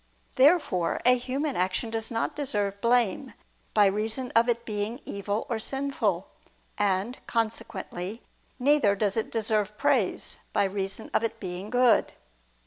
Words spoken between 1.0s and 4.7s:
a human action does not deserve blame, by reason of its